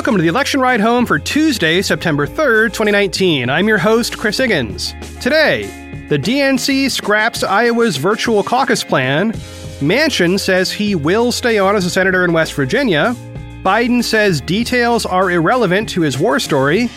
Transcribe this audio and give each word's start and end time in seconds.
Welcome 0.00 0.16
to 0.16 0.22
the 0.22 0.28
election 0.28 0.60
ride 0.60 0.80
home 0.80 1.04
for 1.04 1.18
Tuesday, 1.18 1.82
September 1.82 2.26
3rd, 2.26 2.68
2019. 2.68 3.50
I'm 3.50 3.68
your 3.68 3.76
host, 3.76 4.16
Chris 4.16 4.38
Higgins. 4.38 4.94
Today, 5.20 5.64
the 6.08 6.18
DNC 6.18 6.90
scraps 6.90 7.42
Iowa's 7.42 7.98
virtual 7.98 8.42
caucus 8.42 8.82
plan. 8.82 9.32
Manchin 9.82 10.40
says 10.40 10.72
he 10.72 10.94
will 10.94 11.30
stay 11.32 11.58
on 11.58 11.76
as 11.76 11.84
a 11.84 11.90
senator 11.90 12.24
in 12.24 12.32
West 12.32 12.54
Virginia. 12.54 13.14
Biden 13.62 14.02
says 14.02 14.40
details 14.40 15.04
are 15.04 15.30
irrelevant 15.30 15.90
to 15.90 16.00
his 16.00 16.18
war 16.18 16.40
story. 16.40 16.88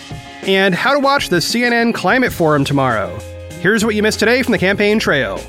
And 0.44 0.74
how 0.74 0.94
to 0.94 1.00
watch 1.02 1.28
the 1.28 1.42
CNN 1.42 1.94
Climate 1.94 2.32
Forum 2.32 2.64
tomorrow. 2.64 3.20
Here's 3.60 3.84
what 3.84 3.96
you 3.96 4.02
missed 4.02 4.20
today 4.20 4.44
from 4.44 4.54
the 4.54 4.58
campaign 4.58 4.98
trail. 4.98 5.42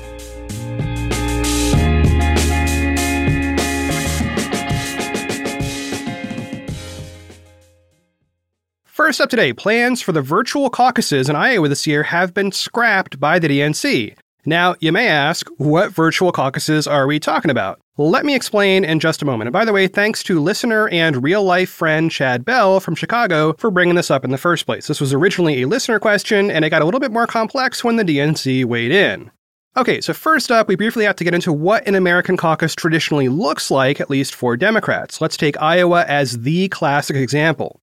First 9.05 9.21
up 9.21 9.29
today, 9.29 9.53
plans 9.53 10.01
for 10.01 10.13
the 10.13 10.23
virtual 10.23 10.71
caucuses 10.71 11.29
in 11.29 11.35
Iowa 11.35 11.69
this 11.69 11.85
year 11.85 12.01
have 12.01 12.33
been 12.33 12.51
scrapped 12.51 13.19
by 13.19 13.37
the 13.37 13.47
DNC. 13.47 14.17
Now, 14.47 14.73
you 14.79 14.91
may 14.91 15.07
ask, 15.07 15.47
what 15.57 15.93
virtual 15.93 16.31
caucuses 16.31 16.87
are 16.87 17.05
we 17.05 17.19
talking 17.19 17.51
about? 17.51 17.79
Let 17.99 18.25
me 18.25 18.33
explain 18.33 18.83
in 18.83 18.99
just 18.99 19.21
a 19.21 19.25
moment. 19.25 19.49
And 19.49 19.53
by 19.53 19.63
the 19.63 19.73
way, 19.73 19.87
thanks 19.87 20.23
to 20.23 20.39
listener 20.39 20.89
and 20.89 21.21
real 21.21 21.43
life 21.43 21.69
friend 21.69 22.09
Chad 22.09 22.43
Bell 22.45 22.79
from 22.79 22.95
Chicago 22.95 23.53
for 23.59 23.69
bringing 23.69 23.93
this 23.93 24.09
up 24.09 24.25
in 24.25 24.31
the 24.31 24.39
first 24.39 24.65
place. 24.65 24.87
This 24.87 24.99
was 24.99 25.13
originally 25.13 25.61
a 25.61 25.67
listener 25.67 25.99
question, 25.99 26.49
and 26.49 26.65
it 26.65 26.71
got 26.71 26.81
a 26.81 26.85
little 26.85 26.99
bit 26.99 27.11
more 27.11 27.27
complex 27.27 27.83
when 27.83 27.97
the 27.97 28.03
DNC 28.03 28.65
weighed 28.65 28.91
in. 28.91 29.29
Okay, 29.77 30.01
so 30.01 30.13
first 30.13 30.49
up, 30.49 30.67
we 30.67 30.75
briefly 30.75 31.05
have 31.05 31.17
to 31.17 31.23
get 31.23 31.35
into 31.35 31.53
what 31.53 31.87
an 31.87 31.93
American 31.93 32.37
caucus 32.37 32.73
traditionally 32.73 33.29
looks 33.29 33.69
like, 33.69 34.01
at 34.01 34.09
least 34.09 34.33
for 34.33 34.57
Democrats. 34.57 35.21
Let's 35.21 35.37
take 35.37 35.61
Iowa 35.61 36.05
as 36.07 36.41
the 36.41 36.69
classic 36.69 37.15
example. 37.17 37.79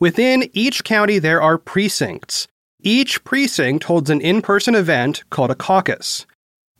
Within 0.00 0.50
each 0.52 0.82
county, 0.82 1.18
there 1.20 1.40
are 1.40 1.56
precincts. 1.56 2.48
Each 2.82 3.22
precinct 3.22 3.84
holds 3.84 4.10
an 4.10 4.20
in 4.20 4.42
person 4.42 4.74
event 4.74 5.22
called 5.30 5.50
a 5.50 5.54
caucus. 5.54 6.26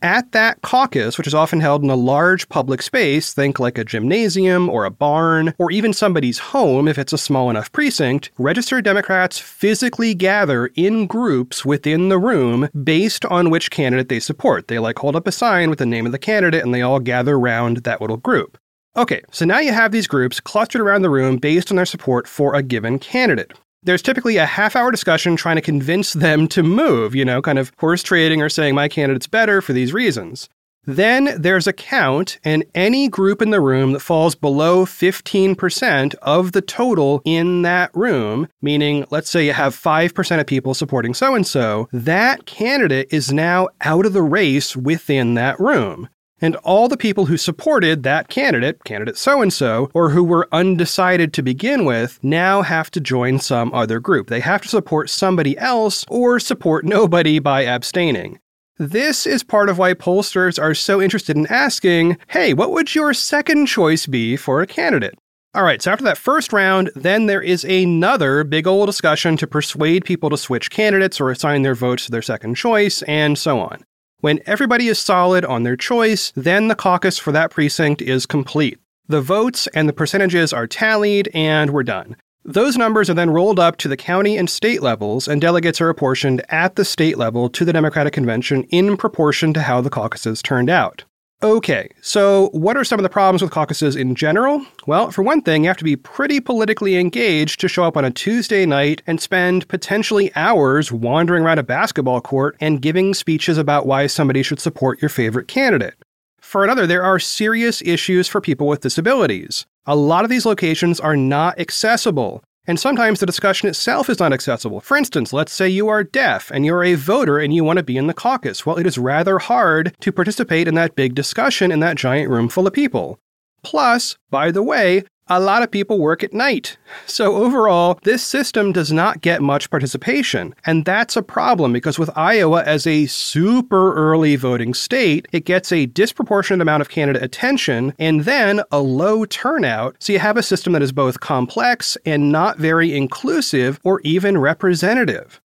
At 0.02 0.32
that 0.32 0.60
caucus, 0.60 1.16
which 1.16 1.26
is 1.26 1.32
often 1.32 1.60
held 1.60 1.82
in 1.82 1.88
a 1.88 1.96
large 1.96 2.48
public 2.50 2.82
space, 2.82 3.32
think 3.32 3.58
like 3.58 3.78
a 3.78 3.84
gymnasium 3.84 4.68
or 4.68 4.84
a 4.84 4.90
barn, 4.90 5.54
or 5.58 5.70
even 5.70 5.94
somebody's 5.94 6.38
home 6.38 6.88
if 6.88 6.98
it's 6.98 7.14
a 7.14 7.18
small 7.18 7.48
enough 7.48 7.72
precinct, 7.72 8.30
registered 8.36 8.84
Democrats 8.84 9.38
physically 9.38 10.12
gather 10.12 10.66
in 10.74 11.06
groups 11.06 11.64
within 11.64 12.10
the 12.10 12.18
room 12.18 12.68
based 12.82 13.24
on 13.26 13.48
which 13.48 13.70
candidate 13.70 14.10
they 14.10 14.20
support. 14.20 14.68
They 14.68 14.78
like 14.78 14.98
hold 14.98 15.16
up 15.16 15.26
a 15.26 15.32
sign 15.32 15.70
with 15.70 15.78
the 15.78 15.86
name 15.86 16.04
of 16.04 16.12
the 16.12 16.18
candidate 16.18 16.64
and 16.64 16.74
they 16.74 16.82
all 16.82 17.00
gather 17.00 17.36
around 17.36 17.78
that 17.78 18.02
little 18.02 18.18
group. 18.18 18.58
Okay, 18.96 19.22
so 19.32 19.44
now 19.44 19.58
you 19.58 19.72
have 19.72 19.90
these 19.90 20.06
groups 20.06 20.38
clustered 20.38 20.80
around 20.80 21.02
the 21.02 21.10
room 21.10 21.38
based 21.38 21.72
on 21.72 21.76
their 21.76 21.84
support 21.84 22.28
for 22.28 22.54
a 22.54 22.62
given 22.62 23.00
candidate. 23.00 23.52
There's 23.82 24.02
typically 24.02 24.36
a 24.36 24.46
half 24.46 24.76
hour 24.76 24.92
discussion 24.92 25.34
trying 25.34 25.56
to 25.56 25.62
convince 25.62 26.12
them 26.12 26.46
to 26.48 26.62
move, 26.62 27.12
you 27.12 27.24
know, 27.24 27.42
kind 27.42 27.58
of 27.58 27.72
horse 27.78 28.04
trading 28.04 28.40
or 28.40 28.48
saying 28.48 28.76
my 28.76 28.86
candidate's 28.86 29.26
better 29.26 29.60
for 29.60 29.72
these 29.72 29.92
reasons. 29.92 30.48
Then 30.86 31.34
there's 31.36 31.66
a 31.66 31.72
count, 31.72 32.38
and 32.44 32.64
any 32.72 33.08
group 33.08 33.42
in 33.42 33.50
the 33.50 33.60
room 33.60 33.92
that 33.92 34.00
falls 34.00 34.36
below 34.36 34.84
15% 34.84 36.14
of 36.22 36.52
the 36.52 36.60
total 36.60 37.20
in 37.24 37.62
that 37.62 37.90
room, 37.96 38.46
meaning 38.62 39.06
let's 39.10 39.28
say 39.28 39.44
you 39.44 39.54
have 39.54 39.74
5% 39.74 40.40
of 40.40 40.46
people 40.46 40.72
supporting 40.72 41.14
so 41.14 41.34
and 41.34 41.46
so, 41.46 41.88
that 41.92 42.46
candidate 42.46 43.08
is 43.10 43.32
now 43.32 43.68
out 43.80 44.06
of 44.06 44.12
the 44.12 44.22
race 44.22 44.76
within 44.76 45.34
that 45.34 45.58
room 45.58 46.08
and 46.44 46.56
all 46.56 46.88
the 46.88 46.96
people 46.98 47.24
who 47.24 47.38
supported 47.38 48.02
that 48.02 48.28
candidate, 48.28 48.84
candidate 48.84 49.16
so 49.16 49.40
and 49.40 49.50
so, 49.50 49.90
or 49.94 50.10
who 50.10 50.22
were 50.22 50.46
undecided 50.52 51.32
to 51.32 51.42
begin 51.42 51.86
with, 51.86 52.18
now 52.22 52.60
have 52.60 52.90
to 52.90 53.00
join 53.00 53.38
some 53.38 53.72
other 53.72 53.98
group. 53.98 54.28
They 54.28 54.40
have 54.40 54.60
to 54.60 54.68
support 54.68 55.08
somebody 55.08 55.56
else 55.56 56.04
or 56.10 56.38
support 56.38 56.84
nobody 56.84 57.38
by 57.38 57.64
abstaining. 57.64 58.40
This 58.76 59.26
is 59.26 59.42
part 59.42 59.70
of 59.70 59.78
why 59.78 59.94
pollsters 59.94 60.62
are 60.62 60.74
so 60.74 61.00
interested 61.00 61.34
in 61.34 61.46
asking, 61.46 62.18
hey, 62.26 62.52
what 62.52 62.72
would 62.72 62.94
your 62.94 63.14
second 63.14 63.64
choice 63.64 64.06
be 64.06 64.36
for 64.36 64.60
a 64.60 64.66
candidate? 64.66 65.14
All 65.54 65.64
right, 65.64 65.80
so 65.80 65.92
after 65.92 66.04
that 66.04 66.18
first 66.18 66.52
round, 66.52 66.90
then 66.94 67.24
there 67.24 67.40
is 67.40 67.64
another 67.64 68.44
big 68.44 68.66
old 68.66 68.86
discussion 68.86 69.38
to 69.38 69.46
persuade 69.46 70.04
people 70.04 70.28
to 70.28 70.36
switch 70.36 70.70
candidates 70.70 71.22
or 71.22 71.30
assign 71.30 71.62
their 71.62 71.74
votes 71.74 72.04
to 72.04 72.10
their 72.10 72.20
second 72.20 72.56
choice, 72.56 73.00
and 73.02 73.38
so 73.38 73.60
on. 73.60 73.82
When 74.24 74.40
everybody 74.46 74.88
is 74.88 74.98
solid 74.98 75.44
on 75.44 75.64
their 75.64 75.76
choice, 75.76 76.32
then 76.34 76.68
the 76.68 76.74
caucus 76.74 77.18
for 77.18 77.30
that 77.32 77.50
precinct 77.50 78.00
is 78.00 78.24
complete. 78.24 78.78
The 79.06 79.20
votes 79.20 79.66
and 79.74 79.86
the 79.86 79.92
percentages 79.92 80.50
are 80.50 80.66
tallied, 80.66 81.28
and 81.34 81.72
we're 81.72 81.82
done. 81.82 82.16
Those 82.42 82.78
numbers 82.78 83.10
are 83.10 83.14
then 83.14 83.28
rolled 83.28 83.58
up 83.58 83.76
to 83.76 83.88
the 83.88 83.98
county 83.98 84.38
and 84.38 84.48
state 84.48 84.80
levels, 84.80 85.28
and 85.28 85.42
delegates 85.42 85.78
are 85.78 85.90
apportioned 85.90 86.42
at 86.48 86.76
the 86.76 86.86
state 86.86 87.18
level 87.18 87.50
to 87.50 87.66
the 87.66 87.72
Democratic 87.74 88.14
Convention 88.14 88.62
in 88.70 88.96
proportion 88.96 89.52
to 89.52 89.60
how 89.60 89.82
the 89.82 89.90
caucuses 89.90 90.40
turned 90.40 90.70
out. 90.70 91.04
Okay, 91.42 91.90
so 92.00 92.48
what 92.52 92.76
are 92.76 92.84
some 92.84 92.98
of 92.98 93.02
the 93.02 93.10
problems 93.10 93.42
with 93.42 93.50
caucuses 93.50 93.96
in 93.96 94.14
general? 94.14 94.64
Well, 94.86 95.10
for 95.10 95.22
one 95.22 95.42
thing, 95.42 95.64
you 95.64 95.68
have 95.68 95.76
to 95.76 95.84
be 95.84 95.94
pretty 95.94 96.40
politically 96.40 96.96
engaged 96.96 97.60
to 97.60 97.68
show 97.68 97.84
up 97.84 97.98
on 97.98 98.04
a 98.04 98.10
Tuesday 98.10 98.64
night 98.64 99.02
and 99.06 99.20
spend 99.20 99.68
potentially 99.68 100.34
hours 100.36 100.90
wandering 100.90 101.44
around 101.44 101.58
a 101.58 101.62
basketball 101.62 102.22
court 102.22 102.56
and 102.60 102.80
giving 102.80 103.12
speeches 103.12 103.58
about 103.58 103.86
why 103.86 104.06
somebody 104.06 104.42
should 104.42 104.58
support 104.58 105.02
your 105.02 105.10
favorite 105.10 105.46
candidate. 105.46 105.94
For 106.40 106.64
another, 106.64 106.86
there 106.86 107.02
are 107.02 107.18
serious 107.18 107.82
issues 107.82 108.26
for 108.26 108.40
people 108.40 108.66
with 108.66 108.80
disabilities. 108.80 109.66
A 109.86 109.96
lot 109.96 110.24
of 110.24 110.30
these 110.30 110.46
locations 110.46 110.98
are 110.98 111.16
not 111.16 111.58
accessible, 111.58 112.42
and 112.66 112.80
sometimes 112.80 113.20
the 113.20 113.26
discussion 113.26 113.68
itself 113.68 114.08
is 114.08 114.18
not 114.18 114.32
accessible. 114.32 114.80
For 114.80 114.96
instance, 114.96 115.32
let's 115.32 115.52
say 115.52 115.68
you 115.68 115.88
are 115.88 116.04
deaf 116.04 116.50
and 116.50 116.64
you're 116.64 116.84
a 116.84 116.94
voter 116.94 117.38
and 117.38 117.54
you 117.54 117.64
want 117.64 117.78
to 117.78 117.82
be 117.82 117.96
in 117.96 118.06
the 118.06 118.14
caucus. 118.14 118.64
Well, 118.64 118.78
it 118.78 118.86
is 118.86 118.98
rather 118.98 119.38
hard 119.38 119.94
to 120.00 120.12
participate 120.12 120.68
in 120.68 120.74
that 120.74 120.96
big 120.96 121.14
discussion 121.14 121.70
in 121.70 121.80
that 121.80 121.96
giant 121.96 122.30
room 122.30 122.48
full 122.48 122.66
of 122.66 122.72
people. 122.72 123.18
Plus, 123.62 124.16
by 124.30 124.50
the 124.50 124.62
way, 124.62 125.04
a 125.28 125.40
lot 125.40 125.62
of 125.62 125.70
people 125.70 125.98
work 125.98 126.22
at 126.22 126.34
night. 126.34 126.76
So, 127.06 127.36
overall, 127.36 127.98
this 128.02 128.22
system 128.22 128.72
does 128.72 128.92
not 128.92 129.22
get 129.22 129.40
much 129.40 129.70
participation. 129.70 130.54
And 130.66 130.84
that's 130.84 131.16
a 131.16 131.22
problem 131.22 131.72
because 131.72 131.98
with 131.98 132.10
Iowa 132.16 132.62
as 132.64 132.86
a 132.86 133.06
super 133.06 133.94
early 133.94 134.36
voting 134.36 134.74
state, 134.74 135.26
it 135.32 135.44
gets 135.44 135.72
a 135.72 135.86
disproportionate 135.86 136.60
amount 136.60 136.82
of 136.82 136.88
candidate 136.88 137.22
attention 137.22 137.94
and 137.98 138.24
then 138.24 138.62
a 138.70 138.80
low 138.80 139.24
turnout. 139.24 139.96
So, 139.98 140.12
you 140.12 140.18
have 140.18 140.36
a 140.36 140.42
system 140.42 140.72
that 140.74 140.82
is 140.82 140.92
both 140.92 141.20
complex 141.20 141.96
and 142.04 142.30
not 142.30 142.58
very 142.58 142.94
inclusive 142.94 143.80
or 143.82 144.00
even 144.02 144.38
representative. 144.38 145.40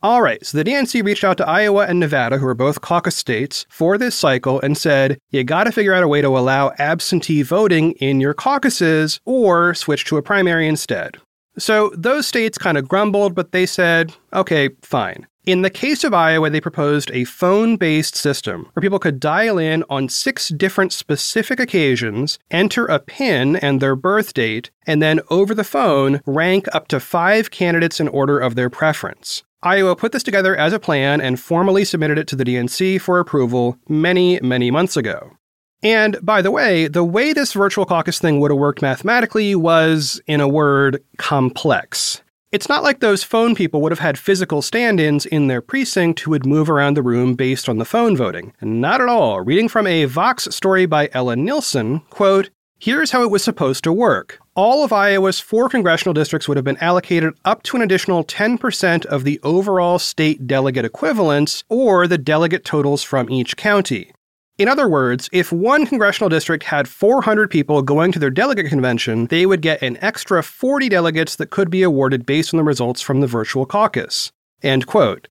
All 0.00 0.22
right, 0.22 0.46
so 0.46 0.56
the 0.56 0.62
DNC 0.62 1.04
reached 1.04 1.24
out 1.24 1.38
to 1.38 1.48
Iowa 1.48 1.86
and 1.86 1.98
Nevada, 1.98 2.38
who 2.38 2.46
are 2.46 2.54
both 2.54 2.82
caucus 2.82 3.16
states, 3.16 3.66
for 3.68 3.98
this 3.98 4.14
cycle 4.14 4.60
and 4.60 4.78
said, 4.78 5.18
you 5.30 5.42
got 5.42 5.64
to 5.64 5.72
figure 5.72 5.92
out 5.92 6.04
a 6.04 6.08
way 6.08 6.22
to 6.22 6.28
allow 6.38 6.70
absentee 6.78 7.42
voting 7.42 7.92
in 7.94 8.20
your 8.20 8.32
caucuses 8.32 9.18
or 9.24 9.74
switch 9.74 10.04
to 10.04 10.16
a 10.16 10.22
primary 10.22 10.68
instead. 10.68 11.16
So 11.58 11.90
those 11.96 12.28
states 12.28 12.58
kind 12.58 12.78
of 12.78 12.86
grumbled, 12.86 13.34
but 13.34 13.50
they 13.50 13.66
said, 13.66 14.14
okay, 14.32 14.70
fine. 14.82 15.26
In 15.46 15.62
the 15.62 15.70
case 15.70 16.04
of 16.04 16.14
Iowa, 16.14 16.48
they 16.48 16.60
proposed 16.60 17.10
a 17.12 17.24
phone 17.24 17.76
based 17.76 18.14
system 18.14 18.68
where 18.74 18.82
people 18.82 19.00
could 19.00 19.18
dial 19.18 19.58
in 19.58 19.82
on 19.90 20.08
six 20.08 20.50
different 20.50 20.92
specific 20.92 21.58
occasions, 21.58 22.38
enter 22.52 22.86
a 22.86 23.00
PIN 23.00 23.56
and 23.56 23.80
their 23.80 23.96
birth 23.96 24.32
date, 24.32 24.70
and 24.86 25.02
then 25.02 25.18
over 25.28 25.56
the 25.56 25.64
phone 25.64 26.20
rank 26.24 26.68
up 26.72 26.86
to 26.88 27.00
five 27.00 27.50
candidates 27.50 27.98
in 27.98 28.06
order 28.06 28.38
of 28.38 28.54
their 28.54 28.70
preference. 28.70 29.42
Iowa 29.62 29.96
put 29.96 30.12
this 30.12 30.22
together 30.22 30.56
as 30.56 30.72
a 30.72 30.78
plan 30.78 31.20
and 31.20 31.40
formally 31.40 31.84
submitted 31.84 32.16
it 32.18 32.28
to 32.28 32.36
the 32.36 32.44
DNC 32.44 33.00
for 33.00 33.18
approval 33.18 33.76
many, 33.88 34.38
many 34.40 34.70
months 34.70 34.96
ago. 34.96 35.32
And 35.82 36.16
by 36.22 36.42
the 36.42 36.50
way, 36.50 36.88
the 36.88 37.04
way 37.04 37.32
this 37.32 37.52
virtual 37.52 37.84
caucus 37.84 38.18
thing 38.18 38.40
would 38.40 38.50
have 38.50 38.58
worked 38.58 38.82
mathematically 38.82 39.54
was, 39.54 40.20
in 40.26 40.40
a 40.40 40.48
word, 40.48 41.02
complex. 41.18 42.22
It's 42.50 42.68
not 42.68 42.82
like 42.82 43.00
those 43.00 43.22
phone 43.22 43.54
people 43.54 43.82
would 43.82 43.92
have 43.92 43.98
had 43.98 44.18
physical 44.18 44.62
stand 44.62 45.00
ins 45.00 45.26
in 45.26 45.48
their 45.48 45.60
precinct 45.60 46.20
who 46.20 46.30
would 46.30 46.46
move 46.46 46.70
around 46.70 46.96
the 46.96 47.02
room 47.02 47.34
based 47.34 47.68
on 47.68 47.78
the 47.78 47.84
phone 47.84 48.16
voting. 48.16 48.54
Not 48.62 49.00
at 49.00 49.08
all. 49.08 49.40
Reading 49.40 49.68
from 49.68 49.86
a 49.86 50.06
Vox 50.06 50.44
story 50.44 50.86
by 50.86 51.10
Ellen 51.12 51.44
Nilsen, 51.44 52.00
quote, 52.10 52.50
Here's 52.80 53.10
how 53.10 53.24
it 53.24 53.30
was 53.32 53.42
supposed 53.42 53.82
to 53.84 53.92
work. 53.92 54.38
All 54.54 54.84
of 54.84 54.92
Iowa's 54.92 55.40
four 55.40 55.68
congressional 55.68 56.14
districts 56.14 56.46
would 56.46 56.56
have 56.56 56.64
been 56.64 56.76
allocated 56.76 57.34
up 57.44 57.64
to 57.64 57.76
an 57.76 57.82
additional 57.82 58.22
10% 58.22 59.04
of 59.06 59.24
the 59.24 59.40
overall 59.42 59.98
state 59.98 60.46
delegate 60.46 60.84
equivalents, 60.84 61.64
or 61.68 62.06
the 62.06 62.18
delegate 62.18 62.64
totals 62.64 63.02
from 63.02 63.28
each 63.30 63.56
county. 63.56 64.12
In 64.58 64.68
other 64.68 64.88
words, 64.88 65.28
if 65.32 65.50
one 65.50 65.86
congressional 65.86 66.28
district 66.28 66.62
had 66.62 66.88
400 66.88 67.50
people 67.50 67.82
going 67.82 68.12
to 68.12 68.20
their 68.20 68.30
delegate 68.30 68.68
convention, 68.68 69.26
they 69.26 69.44
would 69.44 69.60
get 69.60 69.82
an 69.82 69.98
extra 70.00 70.40
40 70.44 70.88
delegates 70.88 71.34
that 71.34 71.50
could 71.50 71.70
be 71.70 71.82
awarded 71.82 72.26
based 72.26 72.54
on 72.54 72.58
the 72.58 72.64
results 72.64 73.00
from 73.00 73.20
the 73.20 73.26
virtual 73.26 73.66
caucus. 73.66 74.30
End 74.62 74.86
quote. 74.86 75.26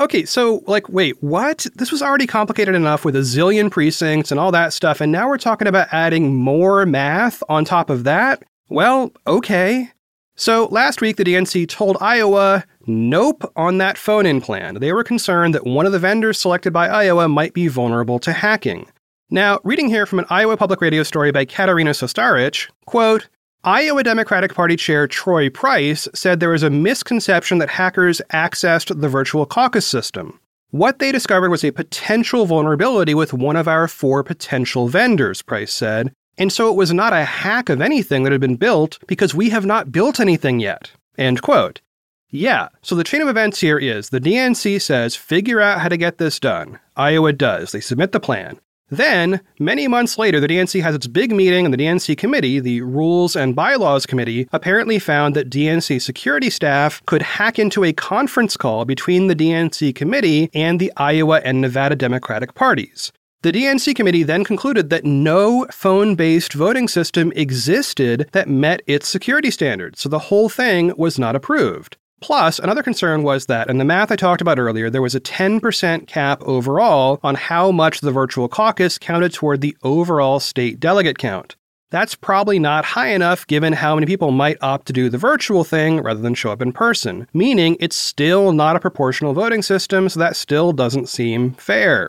Okay, 0.00 0.24
so, 0.24 0.64
like, 0.66 0.88
wait, 0.88 1.22
what? 1.22 1.66
This 1.76 1.92
was 1.92 2.02
already 2.02 2.26
complicated 2.26 2.74
enough 2.74 3.04
with 3.04 3.14
a 3.14 3.20
zillion 3.20 3.70
precincts 3.70 4.32
and 4.32 4.40
all 4.40 4.50
that 4.50 4.72
stuff, 4.72 5.00
and 5.00 5.12
now 5.12 5.28
we're 5.28 5.38
talking 5.38 5.68
about 5.68 5.86
adding 5.92 6.34
more 6.34 6.84
math 6.84 7.44
on 7.48 7.64
top 7.64 7.90
of 7.90 8.02
that? 8.02 8.42
Well, 8.68 9.12
okay. 9.26 9.90
So 10.34 10.66
last 10.72 11.00
week, 11.00 11.16
the 11.16 11.22
DNC 11.22 11.68
told 11.68 11.96
Iowa 12.00 12.64
nope 12.88 13.44
on 13.54 13.78
that 13.78 13.96
phone 13.96 14.26
in 14.26 14.40
plan. 14.40 14.74
They 14.80 14.92
were 14.92 15.04
concerned 15.04 15.54
that 15.54 15.64
one 15.64 15.86
of 15.86 15.92
the 15.92 16.00
vendors 16.00 16.40
selected 16.40 16.72
by 16.72 16.88
Iowa 16.88 17.28
might 17.28 17.54
be 17.54 17.68
vulnerable 17.68 18.18
to 18.18 18.32
hacking. 18.32 18.90
Now, 19.30 19.60
reading 19.62 19.88
here 19.88 20.06
from 20.06 20.18
an 20.18 20.26
Iowa 20.28 20.56
Public 20.56 20.80
Radio 20.80 21.04
story 21.04 21.30
by 21.30 21.44
Katarina 21.44 21.90
Sostaric, 21.90 22.68
quote, 22.86 23.28
Iowa 23.66 24.02
Democratic 24.02 24.52
Party 24.52 24.76
Chair 24.76 25.06
Troy 25.06 25.48
Price 25.48 26.06
said 26.12 26.38
there 26.38 26.50
was 26.50 26.62
a 26.62 26.68
misconception 26.68 27.56
that 27.58 27.70
hackers 27.70 28.20
accessed 28.30 29.00
the 29.00 29.08
virtual 29.08 29.46
caucus 29.46 29.86
system. 29.86 30.38
What 30.70 30.98
they 30.98 31.10
discovered 31.10 31.48
was 31.48 31.64
a 31.64 31.70
potential 31.70 32.44
vulnerability 32.44 33.14
with 33.14 33.32
one 33.32 33.56
of 33.56 33.66
our 33.66 33.88
four 33.88 34.22
potential 34.22 34.88
vendors, 34.88 35.40
Price 35.40 35.72
said. 35.72 36.12
And 36.36 36.52
so 36.52 36.68
it 36.68 36.76
was 36.76 36.92
not 36.92 37.14
a 37.14 37.24
hack 37.24 37.70
of 37.70 37.80
anything 37.80 38.24
that 38.24 38.32
had 38.32 38.40
been 38.42 38.56
built 38.56 38.98
because 39.06 39.34
we 39.34 39.48
have 39.48 39.64
not 39.64 39.90
built 39.90 40.20
anything 40.20 40.60
yet. 40.60 40.90
End 41.16 41.40
quote. 41.40 41.80
Yeah, 42.28 42.68
so 42.82 42.94
the 42.94 43.04
chain 43.04 43.22
of 43.22 43.28
events 43.28 43.60
here 43.60 43.78
is 43.78 44.10
the 44.10 44.20
DNC 44.20 44.82
says 44.82 45.16
figure 45.16 45.62
out 45.62 45.80
how 45.80 45.88
to 45.88 45.96
get 45.96 46.18
this 46.18 46.38
done. 46.38 46.80
Iowa 46.96 47.32
does. 47.32 47.72
They 47.72 47.80
submit 47.80 48.12
the 48.12 48.20
plan. 48.20 48.60
Then, 48.90 49.40
many 49.58 49.88
months 49.88 50.18
later, 50.18 50.40
the 50.40 50.46
DNC 50.46 50.82
has 50.82 50.94
its 50.94 51.06
big 51.06 51.32
meeting, 51.32 51.64
and 51.64 51.72
the 51.72 51.78
DNC 51.78 52.18
committee, 52.18 52.60
the 52.60 52.82
Rules 52.82 53.34
and 53.34 53.56
Bylaws 53.56 54.04
Committee, 54.04 54.46
apparently 54.52 54.98
found 54.98 55.34
that 55.34 55.48
DNC 55.48 56.02
security 56.02 56.50
staff 56.50 57.04
could 57.06 57.22
hack 57.22 57.58
into 57.58 57.82
a 57.82 57.92
conference 57.94 58.56
call 58.56 58.84
between 58.84 59.26
the 59.26 59.36
DNC 59.36 59.94
committee 59.94 60.50
and 60.54 60.78
the 60.78 60.92
Iowa 60.96 61.40
and 61.44 61.60
Nevada 61.60 61.96
Democratic 61.96 62.54
parties. 62.54 63.10
The 63.42 63.52
DNC 63.52 63.94
committee 63.94 64.22
then 64.22 64.44
concluded 64.44 64.90
that 64.90 65.04
no 65.04 65.66
phone 65.70 66.14
based 66.14 66.52
voting 66.54 66.88
system 66.88 67.32
existed 67.36 68.28
that 68.32 68.48
met 68.48 68.80
its 68.86 69.08
security 69.08 69.50
standards, 69.50 70.00
so 70.00 70.08
the 70.08 70.18
whole 70.18 70.48
thing 70.48 70.94
was 70.96 71.18
not 71.18 71.36
approved. 71.36 71.96
Plus, 72.24 72.58
another 72.58 72.82
concern 72.82 73.22
was 73.22 73.44
that 73.46 73.68
in 73.68 73.76
the 73.76 73.84
math 73.84 74.10
I 74.10 74.16
talked 74.16 74.40
about 74.40 74.58
earlier, 74.58 74.88
there 74.88 75.02
was 75.02 75.14
a 75.14 75.20
10% 75.20 76.06
cap 76.06 76.40
overall 76.44 77.20
on 77.22 77.34
how 77.34 77.70
much 77.70 78.00
the 78.00 78.10
virtual 78.10 78.48
caucus 78.48 78.96
counted 78.96 79.34
toward 79.34 79.60
the 79.60 79.76
overall 79.82 80.40
state 80.40 80.80
delegate 80.80 81.18
count. 81.18 81.56
That's 81.90 82.14
probably 82.14 82.58
not 82.58 82.86
high 82.86 83.08
enough 83.08 83.46
given 83.46 83.74
how 83.74 83.94
many 83.94 84.06
people 84.06 84.30
might 84.30 84.56
opt 84.62 84.86
to 84.86 84.94
do 84.94 85.10
the 85.10 85.18
virtual 85.18 85.64
thing 85.64 86.00
rather 86.00 86.22
than 86.22 86.32
show 86.32 86.50
up 86.50 86.62
in 86.62 86.72
person, 86.72 87.28
meaning 87.34 87.76
it's 87.78 87.94
still 87.94 88.52
not 88.52 88.74
a 88.74 88.80
proportional 88.80 89.34
voting 89.34 89.60
system, 89.60 90.08
so 90.08 90.18
that 90.18 90.34
still 90.34 90.72
doesn't 90.72 91.10
seem 91.10 91.52
fair. 91.52 92.08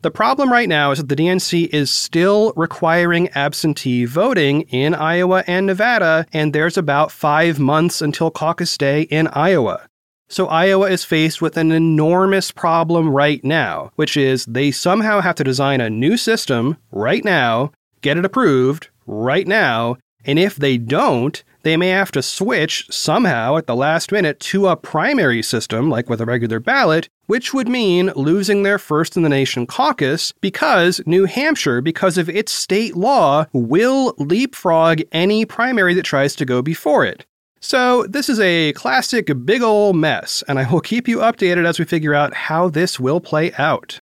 The 0.00 0.12
problem 0.12 0.52
right 0.52 0.68
now 0.68 0.92
is 0.92 0.98
that 0.98 1.08
the 1.08 1.16
DNC 1.16 1.74
is 1.74 1.90
still 1.90 2.52
requiring 2.54 3.30
absentee 3.30 4.04
voting 4.04 4.60
in 4.68 4.94
Iowa 4.94 5.42
and 5.48 5.66
Nevada, 5.66 6.24
and 6.32 6.52
there's 6.52 6.78
about 6.78 7.10
five 7.10 7.58
months 7.58 8.00
until 8.00 8.30
caucus 8.30 8.78
day 8.78 9.02
in 9.02 9.26
Iowa. 9.28 9.88
So 10.28 10.46
Iowa 10.46 10.88
is 10.88 11.04
faced 11.04 11.42
with 11.42 11.56
an 11.56 11.72
enormous 11.72 12.52
problem 12.52 13.08
right 13.08 13.42
now, 13.42 13.90
which 13.96 14.16
is 14.16 14.44
they 14.44 14.70
somehow 14.70 15.20
have 15.20 15.34
to 15.36 15.44
design 15.44 15.80
a 15.80 15.90
new 15.90 16.16
system 16.16 16.76
right 16.92 17.24
now, 17.24 17.72
get 18.00 18.16
it 18.16 18.24
approved 18.24 18.90
right 19.04 19.48
now, 19.48 19.96
and 20.28 20.38
if 20.38 20.56
they 20.56 20.76
don't, 20.76 21.42
they 21.62 21.78
may 21.78 21.88
have 21.88 22.12
to 22.12 22.22
switch 22.22 22.86
somehow 22.90 23.56
at 23.56 23.66
the 23.66 23.74
last 23.74 24.12
minute 24.12 24.38
to 24.40 24.68
a 24.68 24.76
primary 24.76 25.42
system, 25.42 25.88
like 25.88 26.10
with 26.10 26.20
a 26.20 26.26
regular 26.26 26.60
ballot, 26.60 27.08
which 27.26 27.54
would 27.54 27.66
mean 27.66 28.12
losing 28.14 28.62
their 28.62 28.78
first 28.78 29.16
in 29.16 29.22
the 29.22 29.30
nation 29.30 29.66
caucus 29.66 30.32
because 30.42 31.00
New 31.06 31.24
Hampshire, 31.24 31.80
because 31.80 32.18
of 32.18 32.28
its 32.28 32.52
state 32.52 32.94
law, 32.94 33.46
will 33.54 34.14
leapfrog 34.18 35.00
any 35.12 35.46
primary 35.46 35.94
that 35.94 36.04
tries 36.04 36.36
to 36.36 36.44
go 36.44 36.60
before 36.60 37.06
it. 37.06 37.24
So, 37.60 38.04
this 38.04 38.28
is 38.28 38.38
a 38.38 38.72
classic 38.74 39.32
big 39.44 39.62
ol' 39.62 39.94
mess, 39.94 40.44
and 40.46 40.58
I 40.58 40.70
will 40.70 40.80
keep 40.80 41.08
you 41.08 41.18
updated 41.18 41.66
as 41.66 41.78
we 41.78 41.86
figure 41.86 42.14
out 42.14 42.34
how 42.34 42.68
this 42.68 43.00
will 43.00 43.20
play 43.20 43.52
out. 43.54 43.98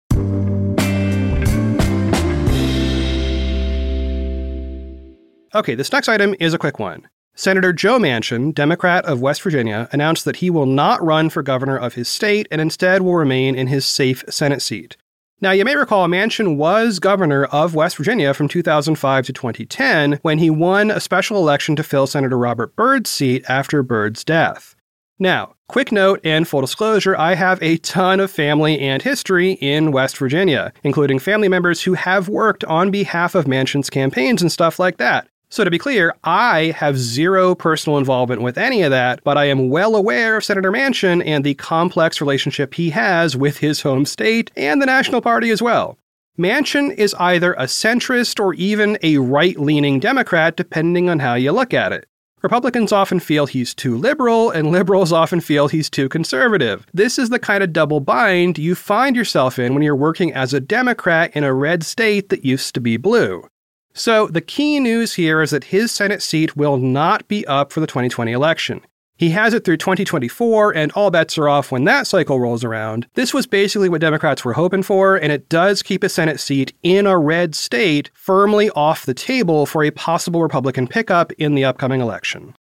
Okay, 5.56 5.74
this 5.74 5.94
next 5.94 6.10
item 6.10 6.36
is 6.38 6.54
a 6.54 6.58
quick 6.58 6.80
one. 6.80 7.08
Senator 7.34 7.72
Joe 7.72 7.98
Manchin, 7.98 8.54
Democrat 8.54 9.06
of 9.06 9.22
West 9.22 9.42
Virginia, 9.42 9.88
announced 9.94 10.26
that 10.26 10.36
he 10.38 10.50
will 10.50 10.66
not 10.66 11.02
run 11.02 11.30
for 11.30 11.42
governor 11.42 11.78
of 11.78 11.94
his 11.94 12.10
state 12.10 12.46
and 12.52 12.60
instead 12.60 13.04
will 13.04 13.16
remain 13.16 13.56
in 13.56 13.68
his 13.68 13.86
safe 13.86 14.26
Senate 14.28 14.62
seat. 14.62 14.98
Now, 15.40 15.52
you 15.52 15.64
may 15.64 15.78
recall 15.78 16.08
Manchin 16.08 16.58
was 16.58 17.00
governor 17.00 17.46
of 17.46 17.74
West 17.74 17.96
Virginia 17.96 18.34
from 18.34 18.50
2005 18.50 19.28
to 19.28 19.32
2010 19.32 20.20
when 20.24 20.40
he 20.40 20.50
won 20.50 20.92
a 20.92 21.00
special 21.00 21.38
election 21.38 21.78
to 21.78 21.84
fill 21.84 22.06
Senator 22.06 22.38
Robert 22.38 22.76
Byrd's 22.76 23.10
seat 23.10 23.46
after 23.48 23.82
Byrd's 23.82 24.26
death. 24.26 24.76
Now, 25.20 25.56
quick 25.70 25.90
note 25.90 26.20
and 26.26 26.46
full 26.46 26.60
disclosure 26.60 27.16
I 27.16 27.36
have 27.36 27.64
a 27.64 27.78
ton 27.78 28.20
of 28.20 28.30
family 28.30 28.78
and 28.82 29.02
history 29.02 29.54
in 29.54 29.94
West 29.94 30.18
Virginia, 30.18 30.74
including 30.84 31.20
family 31.20 31.48
members 31.48 31.84
who 31.84 31.94
have 31.94 32.28
worked 32.28 32.66
on 32.66 32.92
behalf 32.92 33.36
of 33.36 33.46
Manchin's 33.46 33.90
campaigns 33.90 34.42
and 34.42 34.52
stuff 34.52 34.80
like 34.80 34.98
that. 34.98 35.30
So, 35.56 35.64
to 35.64 35.72
be 35.72 35.78
clear, 35.78 36.14
I 36.26 36.74
have 36.76 36.98
zero 36.98 37.56
personal 37.56 37.98
involvement 37.98 38.42
with 38.42 38.58
any 38.58 38.82
of 38.82 38.92
that, 38.92 39.24
but 39.24 39.38
I 39.38 39.46
am 39.46 39.70
well 39.70 39.96
aware 39.96 40.36
of 40.36 40.44
Senator 40.44 40.70
Manchin 40.70 41.26
and 41.26 41.46
the 41.46 41.54
complex 41.54 42.20
relationship 42.20 42.74
he 42.74 42.90
has 42.90 43.38
with 43.38 43.60
his 43.60 43.80
home 43.80 44.06
state 44.06 44.52
and 44.58 44.82
the 44.82 44.86
National 44.86 45.22
Party 45.22 45.52
as 45.52 45.62
well. 45.62 45.98
Manchin 46.38 46.94
is 46.96 47.16
either 47.20 47.54
a 47.54 47.68
centrist 47.68 48.38
or 48.38 48.54
even 48.56 48.98
a 49.02 49.18
right 49.20 49.58
leaning 49.58 50.02
Democrat, 50.02 50.58
depending 50.58 51.10
on 51.10 51.20
how 51.20 51.36
you 51.36 51.54
look 51.54 51.74
at 51.74 51.94
it. 51.94 52.06
Republicans 52.44 52.92
often 52.92 53.22
feel 53.22 53.46
he's 53.46 53.74
too 53.74 53.98
liberal, 53.98 54.52
and 54.52 54.74
liberals 54.74 55.14
often 55.14 55.40
feel 55.40 55.70
he's 55.70 55.90
too 55.90 56.10
conservative. 56.10 56.86
This 56.94 57.18
is 57.18 57.30
the 57.30 57.40
kind 57.40 57.64
of 57.64 57.72
double 57.72 58.02
bind 58.02 58.58
you 58.58 58.76
find 58.76 59.16
yourself 59.16 59.58
in 59.58 59.74
when 59.74 59.84
you're 59.84 59.96
working 59.96 60.34
as 60.34 60.54
a 60.54 60.60
Democrat 60.60 61.32
in 61.34 61.46
a 61.46 61.54
red 61.54 61.86
state 61.86 62.28
that 62.28 62.44
used 62.44 62.76
to 62.76 62.82
be 62.82 62.98
blue. 62.98 63.48
So, 63.98 64.28
the 64.28 64.42
key 64.42 64.82
news 64.82 65.14
here 65.14 65.42
is 65.42 65.52
that 65.52 65.64
his 65.64 65.90
Senate 65.90 66.22
seat 66.22 66.58
will 66.58 66.76
not 66.76 67.26
be 67.30 67.48
up 67.48 67.72
for 67.72 67.80
the 67.80 67.88
2020 67.88 68.34
election. 68.34 68.82
He 69.16 69.30
has 69.30 69.54
it 69.54 69.64
through 69.64 69.78
2024, 69.78 70.76
and 70.76 70.92
all 70.92 71.10
bets 71.10 71.38
are 71.38 71.48
off 71.48 71.72
when 71.72 71.86
that 71.86 72.06
cycle 72.06 72.38
rolls 72.38 72.66
around. 72.66 73.08
This 73.14 73.34
was 73.34 73.48
basically 73.48 73.88
what 73.88 74.02
Democrats 74.02 74.44
were 74.44 74.52
hoping 74.52 74.84
for, 74.84 75.16
and 75.16 75.32
it 75.32 75.48
does 75.48 75.82
keep 75.82 76.04
a 76.04 76.10
Senate 76.10 76.42
seat 76.42 76.74
in 76.84 77.08
a 77.08 77.18
red 77.18 77.56
state 77.56 78.12
firmly 78.14 78.70
off 78.72 79.06
the 79.06 79.14
table 79.14 79.66
for 79.66 79.82
a 79.82 79.92
possible 79.92 80.42
Republican 80.42 80.90
pickup 80.90 81.32
in 81.34 81.56
the 81.56 81.64
upcoming 81.64 82.02
election. 82.02 82.54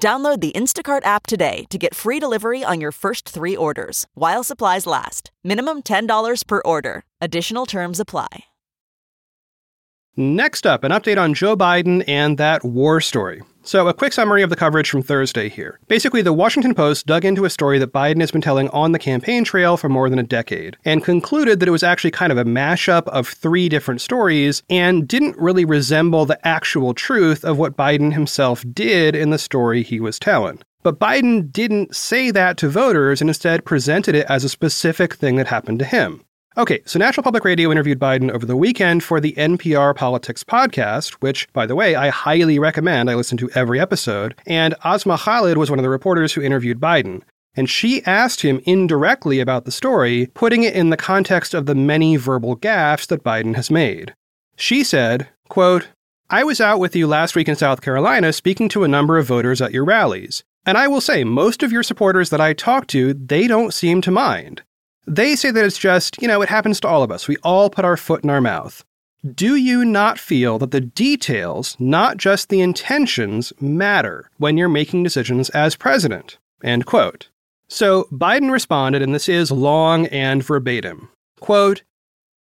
Download 0.00 0.40
the 0.40 0.52
Instacart 0.52 1.04
app 1.04 1.26
today 1.26 1.66
to 1.68 1.76
get 1.76 1.94
free 1.94 2.18
delivery 2.18 2.64
on 2.64 2.80
your 2.80 2.90
first 2.90 3.28
three 3.28 3.54
orders 3.54 4.06
while 4.14 4.42
supplies 4.42 4.86
last. 4.86 5.30
Minimum 5.44 5.82
$10 5.82 6.46
per 6.46 6.62
order. 6.64 7.04
Additional 7.20 7.66
terms 7.66 8.00
apply. 8.00 8.46
Next 10.16 10.66
up, 10.66 10.84
an 10.84 10.90
update 10.90 11.22
on 11.22 11.34
Joe 11.34 11.54
Biden 11.56 12.02
and 12.08 12.38
that 12.38 12.64
war 12.64 13.00
story. 13.00 13.42
So, 13.62 13.88
a 13.88 13.94
quick 13.94 14.14
summary 14.14 14.42
of 14.42 14.48
the 14.48 14.56
coverage 14.56 14.88
from 14.88 15.02
Thursday 15.02 15.50
here. 15.50 15.78
Basically, 15.86 16.22
the 16.22 16.32
Washington 16.32 16.74
Post 16.74 17.04
dug 17.06 17.26
into 17.26 17.44
a 17.44 17.50
story 17.50 17.78
that 17.78 17.92
Biden 17.92 18.20
has 18.20 18.30
been 18.30 18.40
telling 18.40 18.70
on 18.70 18.92
the 18.92 18.98
campaign 18.98 19.44
trail 19.44 19.76
for 19.76 19.90
more 19.90 20.08
than 20.08 20.18
a 20.18 20.24
decade 20.24 20.78
and 20.84 21.04
concluded 21.04 21.60
that 21.60 21.68
it 21.68 21.72
was 21.72 21.82
actually 21.82 22.10
kind 22.10 22.32
of 22.32 22.38
a 22.38 22.44
mashup 22.44 23.06
of 23.08 23.28
three 23.28 23.68
different 23.68 24.00
stories 24.00 24.62
and 24.70 25.06
didn't 25.06 25.36
really 25.36 25.66
resemble 25.66 26.24
the 26.24 26.46
actual 26.46 26.94
truth 26.94 27.44
of 27.44 27.58
what 27.58 27.76
Biden 27.76 28.14
himself 28.14 28.64
did 28.72 29.14
in 29.14 29.28
the 29.28 29.38
story 29.38 29.82
he 29.82 30.00
was 30.00 30.18
telling. 30.18 30.60
But 30.82 30.98
Biden 30.98 31.52
didn't 31.52 31.94
say 31.94 32.30
that 32.30 32.56
to 32.58 32.68
voters 32.68 33.20
and 33.20 33.28
instead 33.28 33.66
presented 33.66 34.14
it 34.14 34.26
as 34.30 34.42
a 34.42 34.48
specific 34.48 35.14
thing 35.14 35.36
that 35.36 35.48
happened 35.48 35.78
to 35.80 35.84
him. 35.84 36.24
Okay, 36.56 36.80
so 36.84 36.98
National 36.98 37.22
Public 37.22 37.44
Radio 37.44 37.70
interviewed 37.70 38.00
Biden 38.00 38.28
over 38.28 38.44
the 38.44 38.56
weekend 38.56 39.04
for 39.04 39.20
the 39.20 39.34
NPR 39.34 39.94
Politics 39.94 40.42
podcast, 40.42 41.12
which, 41.20 41.50
by 41.52 41.64
the 41.64 41.76
way, 41.76 41.94
I 41.94 42.08
highly 42.08 42.58
recommend. 42.58 43.08
I 43.08 43.14
listen 43.14 43.38
to 43.38 43.50
every 43.54 43.78
episode. 43.78 44.34
And 44.46 44.74
Asma 44.82 45.16
Khalid 45.16 45.58
was 45.58 45.70
one 45.70 45.78
of 45.78 45.84
the 45.84 45.88
reporters 45.88 46.32
who 46.32 46.42
interviewed 46.42 46.80
Biden. 46.80 47.22
And 47.54 47.70
she 47.70 48.04
asked 48.04 48.40
him 48.42 48.60
indirectly 48.64 49.38
about 49.38 49.64
the 49.64 49.70
story, 49.70 50.26
putting 50.34 50.64
it 50.64 50.74
in 50.74 50.90
the 50.90 50.96
context 50.96 51.54
of 51.54 51.66
the 51.66 51.74
many 51.76 52.16
verbal 52.16 52.56
gaffes 52.56 53.06
that 53.06 53.22
Biden 53.22 53.54
has 53.54 53.70
made. 53.70 54.12
She 54.56 54.82
said, 54.82 55.28
quote, 55.48 55.88
I 56.30 56.42
was 56.42 56.60
out 56.60 56.80
with 56.80 56.96
you 56.96 57.06
last 57.06 57.36
week 57.36 57.48
in 57.48 57.54
South 57.54 57.80
Carolina 57.80 58.32
speaking 58.32 58.68
to 58.70 58.82
a 58.82 58.88
number 58.88 59.18
of 59.18 59.26
voters 59.26 59.62
at 59.62 59.72
your 59.72 59.84
rallies. 59.84 60.42
And 60.66 60.76
I 60.76 60.88
will 60.88 61.00
say, 61.00 61.22
most 61.22 61.62
of 61.62 61.70
your 61.70 61.84
supporters 61.84 62.30
that 62.30 62.40
I 62.40 62.54
talked 62.54 62.90
to, 62.90 63.14
they 63.14 63.46
don't 63.46 63.72
seem 63.72 64.00
to 64.02 64.10
mind. 64.10 64.62
They 65.06 65.36
say 65.36 65.50
that 65.50 65.64
it's 65.64 65.78
just, 65.78 66.20
you 66.20 66.28
know, 66.28 66.42
it 66.42 66.48
happens 66.48 66.80
to 66.80 66.88
all 66.88 67.02
of 67.02 67.10
us. 67.10 67.26
We 67.26 67.36
all 67.42 67.70
put 67.70 67.84
our 67.84 67.96
foot 67.96 68.22
in 68.22 68.30
our 68.30 68.40
mouth. 68.40 68.84
Do 69.34 69.56
you 69.56 69.84
not 69.84 70.18
feel 70.18 70.58
that 70.58 70.70
the 70.70 70.80
details, 70.80 71.76
not 71.78 72.16
just 72.16 72.48
the 72.48 72.60
intentions, 72.60 73.52
matter 73.60 74.30
when 74.38 74.56
you're 74.56 74.68
making 74.68 75.02
decisions 75.02 75.50
as 75.50 75.76
president? 75.76 76.38
End 76.64 76.86
quote. 76.86 77.28
So 77.68 78.08
Biden 78.10 78.50
responded, 78.50 79.02
and 79.02 79.14
this 79.14 79.28
is 79.28 79.50
long 79.50 80.06
and 80.06 80.42
verbatim. 80.42 81.10
Quote, 81.38 81.82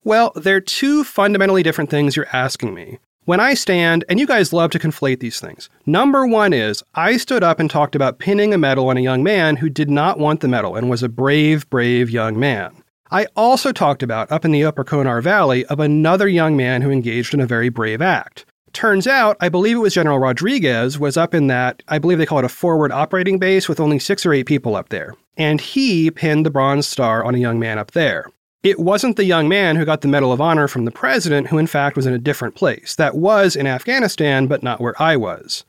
Well, 0.04 0.32
they're 0.36 0.60
two 0.60 1.04
fundamentally 1.04 1.62
different 1.62 1.90
things 1.90 2.16
you're 2.16 2.26
asking 2.32 2.74
me. 2.74 2.98
When 3.28 3.40
I 3.40 3.52
stand, 3.52 4.06
and 4.08 4.18
you 4.18 4.26
guys 4.26 4.54
love 4.54 4.70
to 4.70 4.78
conflate 4.78 5.20
these 5.20 5.38
things, 5.38 5.68
number 5.84 6.26
one 6.26 6.54
is 6.54 6.82
I 6.94 7.18
stood 7.18 7.44
up 7.44 7.60
and 7.60 7.70
talked 7.70 7.94
about 7.94 8.18
pinning 8.18 8.54
a 8.54 8.56
medal 8.56 8.88
on 8.88 8.96
a 8.96 9.02
young 9.02 9.22
man 9.22 9.56
who 9.56 9.68
did 9.68 9.90
not 9.90 10.18
want 10.18 10.40
the 10.40 10.48
medal 10.48 10.76
and 10.76 10.88
was 10.88 11.02
a 11.02 11.10
brave, 11.10 11.68
brave 11.68 12.08
young 12.08 12.40
man. 12.40 12.82
I 13.10 13.26
also 13.36 13.70
talked 13.70 14.02
about, 14.02 14.32
up 14.32 14.46
in 14.46 14.50
the 14.50 14.64
Upper 14.64 14.82
Konar 14.82 15.20
Valley, 15.20 15.66
of 15.66 15.78
another 15.78 16.26
young 16.26 16.56
man 16.56 16.80
who 16.80 16.90
engaged 16.90 17.34
in 17.34 17.40
a 17.42 17.46
very 17.46 17.68
brave 17.68 18.00
act. 18.00 18.46
Turns 18.72 19.06
out, 19.06 19.36
I 19.40 19.50
believe 19.50 19.76
it 19.76 19.80
was 19.80 19.92
General 19.92 20.18
Rodriguez, 20.18 20.98
was 20.98 21.18
up 21.18 21.34
in 21.34 21.48
that, 21.48 21.82
I 21.86 21.98
believe 21.98 22.16
they 22.16 22.24
call 22.24 22.38
it 22.38 22.46
a 22.46 22.48
forward 22.48 22.92
operating 22.92 23.38
base 23.38 23.68
with 23.68 23.78
only 23.78 23.98
six 23.98 24.24
or 24.24 24.32
eight 24.32 24.46
people 24.46 24.74
up 24.74 24.88
there. 24.88 25.14
And 25.36 25.60
he 25.60 26.10
pinned 26.10 26.46
the 26.46 26.50
Bronze 26.50 26.86
Star 26.86 27.22
on 27.22 27.34
a 27.34 27.38
young 27.38 27.58
man 27.58 27.78
up 27.78 27.90
there. 27.90 28.30
It 28.64 28.80
wasn't 28.80 29.16
the 29.16 29.24
young 29.24 29.48
man 29.48 29.76
who 29.76 29.84
got 29.84 30.00
the 30.00 30.08
Medal 30.08 30.32
of 30.32 30.40
Honor 30.40 30.66
from 30.66 30.84
the 30.84 30.90
president, 30.90 31.46
who 31.46 31.58
in 31.58 31.68
fact 31.68 31.94
was 31.94 32.06
in 32.06 32.12
a 32.12 32.18
different 32.18 32.56
place. 32.56 32.96
That 32.96 33.14
was 33.14 33.54
in 33.54 33.68
Afghanistan, 33.68 34.48
but 34.48 34.64
not 34.64 34.80
where 34.80 35.00
I 35.00 35.16
was. 35.16 35.64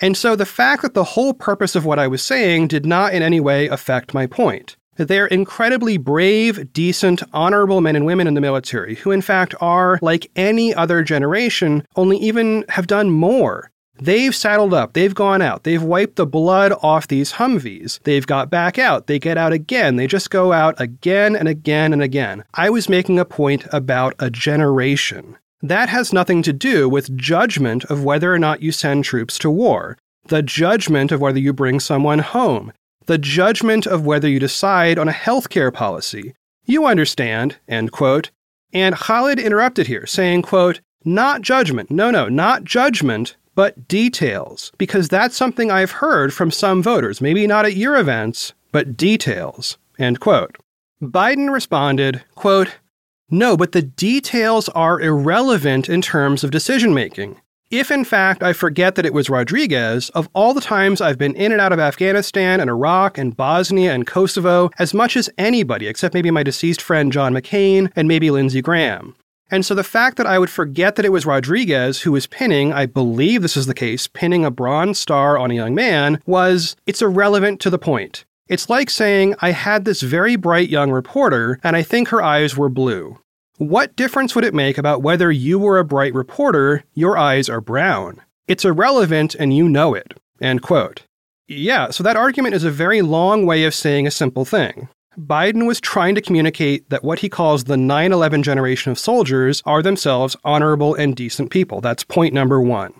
And 0.00 0.16
so 0.16 0.34
the 0.34 0.44
fact 0.44 0.82
that 0.82 0.94
the 0.94 1.04
whole 1.04 1.34
purpose 1.34 1.76
of 1.76 1.84
what 1.84 2.00
I 2.00 2.08
was 2.08 2.20
saying 2.20 2.66
did 2.66 2.84
not 2.84 3.14
in 3.14 3.22
any 3.22 3.38
way 3.38 3.68
affect 3.68 4.12
my 4.12 4.26
point. 4.26 4.76
That 4.96 5.06
they're 5.06 5.26
incredibly 5.26 5.96
brave, 5.96 6.72
decent, 6.72 7.22
honorable 7.32 7.80
men 7.80 7.96
and 7.96 8.04
women 8.04 8.26
in 8.26 8.34
the 8.34 8.40
military, 8.40 8.96
who 8.96 9.12
in 9.12 9.22
fact 9.22 9.54
are, 9.60 9.98
like 10.02 10.30
any 10.34 10.74
other 10.74 11.02
generation, 11.02 11.86
only 11.96 12.18
even 12.18 12.64
have 12.68 12.88
done 12.88 13.10
more. 13.10 13.70
They've 14.02 14.34
saddled 14.34 14.74
up, 14.74 14.94
they've 14.94 15.14
gone 15.14 15.40
out, 15.40 15.62
they've 15.62 15.82
wiped 15.82 16.16
the 16.16 16.26
blood 16.26 16.72
off 16.82 17.06
these 17.06 17.34
Humvees. 17.34 18.00
They've 18.02 18.26
got 18.26 18.50
back 18.50 18.76
out, 18.76 19.06
they 19.06 19.20
get 19.20 19.38
out 19.38 19.52
again, 19.52 19.94
they 19.94 20.08
just 20.08 20.28
go 20.28 20.52
out 20.52 20.74
again 20.80 21.36
and 21.36 21.46
again 21.46 21.92
and 21.92 22.02
again. 22.02 22.42
I 22.54 22.68
was 22.68 22.88
making 22.88 23.20
a 23.20 23.24
point 23.24 23.64
about 23.70 24.16
a 24.18 24.28
generation. 24.28 25.38
That 25.62 25.88
has 25.88 26.12
nothing 26.12 26.42
to 26.42 26.52
do 26.52 26.88
with 26.88 27.16
judgment 27.16 27.84
of 27.84 28.02
whether 28.02 28.34
or 28.34 28.40
not 28.40 28.60
you 28.60 28.72
send 28.72 29.04
troops 29.04 29.38
to 29.38 29.48
war, 29.48 29.96
the 30.26 30.42
judgment 30.42 31.12
of 31.12 31.20
whether 31.20 31.38
you 31.38 31.52
bring 31.52 31.78
someone 31.78 32.18
home, 32.18 32.72
the 33.06 33.18
judgment 33.18 33.86
of 33.86 34.04
whether 34.04 34.28
you 34.28 34.40
decide 34.40 34.98
on 34.98 35.08
a 35.08 35.12
healthcare 35.12 35.72
policy. 35.72 36.34
You 36.64 36.86
understand, 36.86 37.58
end 37.68 37.92
quote. 37.92 38.32
And 38.72 38.96
Khalid 38.96 39.38
interrupted 39.38 39.86
here, 39.86 40.06
saying, 40.06 40.42
quote, 40.42 40.80
not 41.04 41.42
judgment. 41.42 41.88
No, 41.88 42.10
no, 42.10 42.28
not 42.28 42.64
judgment, 42.64 43.36
but 43.54 43.88
details, 43.88 44.72
because 44.78 45.08
that's 45.08 45.36
something 45.36 45.70
I've 45.70 45.90
heard 45.90 46.32
from 46.32 46.50
some 46.50 46.82
voters, 46.82 47.20
maybe 47.20 47.46
not 47.46 47.66
at 47.66 47.76
your 47.76 47.96
events, 47.96 48.54
but 48.72 48.96
details. 48.96 49.78
End 49.98 50.20
quote. 50.20 50.56
Biden 51.02 51.52
responded, 51.52 52.22
quote, 52.34 52.78
No, 53.30 53.56
but 53.56 53.72
the 53.72 53.82
details 53.82 54.68
are 54.70 55.00
irrelevant 55.00 55.88
in 55.88 56.00
terms 56.00 56.44
of 56.44 56.50
decision 56.50 56.94
making. 56.94 57.40
If 57.72 57.90
in 57.90 58.04
fact 58.04 58.42
I 58.42 58.52
forget 58.52 58.96
that 58.96 59.06
it 59.06 59.14
was 59.14 59.30
Rodriguez, 59.30 60.10
of 60.10 60.28
all 60.34 60.52
the 60.52 60.60
times 60.60 61.00
I've 61.00 61.16
been 61.16 61.34
in 61.34 61.52
and 61.52 61.60
out 61.60 61.72
of 61.72 61.80
Afghanistan 61.80 62.60
and 62.60 62.68
Iraq 62.68 63.16
and 63.16 63.34
Bosnia 63.34 63.94
and 63.94 64.06
Kosovo, 64.06 64.70
as 64.78 64.92
much 64.92 65.16
as 65.16 65.30
anybody 65.38 65.86
except 65.86 66.12
maybe 66.12 66.30
my 66.30 66.42
deceased 66.42 66.82
friend 66.82 67.10
John 67.10 67.32
McCain 67.32 67.90
and 67.96 68.06
maybe 68.06 68.30
Lindsey 68.30 68.60
Graham. 68.60 69.16
And 69.52 69.66
so 69.66 69.74
the 69.74 69.84
fact 69.84 70.16
that 70.16 70.26
I 70.26 70.38
would 70.38 70.48
forget 70.48 70.96
that 70.96 71.04
it 71.04 71.12
was 71.12 71.26
Rodriguez 71.26 72.00
who 72.00 72.12
was 72.12 72.26
pinning, 72.26 72.72
I 72.72 72.86
believe 72.86 73.42
this 73.42 73.56
is 73.56 73.66
the 73.66 73.74
case, 73.74 74.08
pinning 74.08 74.46
a 74.46 74.50
bronze 74.50 74.98
star 74.98 75.36
on 75.36 75.50
a 75.50 75.54
young 75.54 75.74
man, 75.74 76.22
was 76.24 76.74
it's 76.86 77.02
irrelevant 77.02 77.60
to 77.60 77.70
the 77.70 77.78
point. 77.78 78.24
It's 78.48 78.70
like 78.70 78.88
saying, 78.88 79.34
I 79.40 79.50
had 79.50 79.84
this 79.84 80.00
very 80.00 80.36
bright 80.36 80.70
young 80.70 80.90
reporter, 80.90 81.60
and 81.62 81.76
I 81.76 81.82
think 81.82 82.08
her 82.08 82.22
eyes 82.22 82.56
were 82.56 82.70
blue. 82.70 83.18
What 83.58 83.94
difference 83.94 84.34
would 84.34 84.44
it 84.44 84.54
make 84.54 84.78
about 84.78 85.02
whether 85.02 85.30
you 85.30 85.58
were 85.58 85.78
a 85.78 85.84
bright 85.84 86.14
reporter, 86.14 86.84
your 86.94 87.18
eyes 87.18 87.50
are 87.50 87.60
brown? 87.60 88.22
It's 88.48 88.64
irrelevant 88.64 89.34
and 89.34 89.54
you 89.54 89.68
know 89.68 89.94
it. 89.94 90.14
End 90.40 90.62
quote. 90.62 91.02
Yeah, 91.46 91.90
so 91.90 92.02
that 92.02 92.16
argument 92.16 92.54
is 92.54 92.64
a 92.64 92.70
very 92.70 93.02
long 93.02 93.44
way 93.44 93.64
of 93.64 93.74
saying 93.74 94.06
a 94.06 94.10
simple 94.10 94.46
thing. 94.46 94.88
Biden 95.18 95.66
was 95.66 95.80
trying 95.80 96.14
to 96.14 96.22
communicate 96.22 96.88
that 96.88 97.04
what 97.04 97.18
he 97.18 97.28
calls 97.28 97.64
the 97.64 97.76
9 97.76 98.12
11 98.12 98.42
generation 98.42 98.92
of 98.92 98.98
soldiers 98.98 99.62
are 99.66 99.82
themselves 99.82 100.36
honorable 100.42 100.94
and 100.94 101.14
decent 101.14 101.50
people. 101.50 101.80
That's 101.80 102.02
point 102.02 102.32
number 102.32 102.60
one. 102.60 102.94